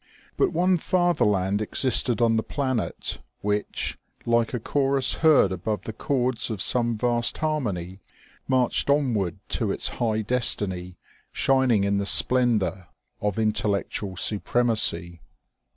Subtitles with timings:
[0.35, 6.49] But one fatherland existed on the planet, which, like a chorus heard above the chords
[6.49, 7.99] of some vast harmony,
[8.49, 10.97] inarched onward to its high destiny,
[11.31, 12.87] shining in the splen dor
[13.21, 15.21] of intellectual supremacy.